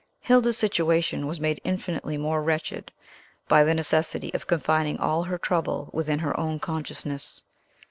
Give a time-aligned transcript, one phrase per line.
[0.21, 2.91] Hilda's situation was made infinitely more wretched
[3.47, 7.43] by the necessity of Confining all her trouble within her own consciousness.